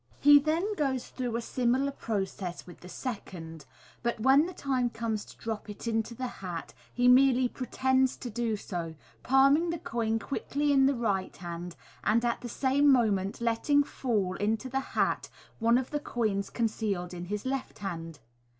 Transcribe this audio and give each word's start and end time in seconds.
He 0.19 0.39
then 0.39 0.73
goes 0.77 1.09
through 1.09 1.35
a 1.35 1.43
similar 1.43 1.91
process 1.91 2.65
with 2.65 2.79
the 2.79 2.89
second 2.89 3.59
j 3.61 3.65
but 4.01 4.19
when 4.19 4.47
the 4.47 4.53
time 4.55 4.89
comes 4.89 5.23
to 5.25 5.37
drop 5.37 5.69
it 5.69 5.87
into 5.87 6.15
the 6.15 6.25
hat, 6.41 6.73
he 6.91 7.07
merely 7.07 7.47
pretends 7.47 8.17
to 8.17 8.31
do 8.31 8.57
so, 8.57 8.95
palming 9.21 9.69
the 9.69 9.77
coin 9.77 10.17
quickly 10.17 10.71
in 10.71 10.87
the 10.87 10.95
right 10.95 11.37
hand, 11.37 11.75
and 12.03 12.25
at 12.25 12.41
the 12.41 12.49
same 12.49 12.91
moment 12.91 13.41
letting 13.41 13.83
fall 13.83 14.33
into 14.37 14.69
the 14.69 14.79
hat 14.97 15.29
one 15.59 15.77
of 15.77 15.91
the 15.91 15.99
coins 15.99 16.49
concealed 16.49 17.13
in 17.13 17.25
his 17.25 17.45
left 17.45 17.77
hand. 17.77 18.17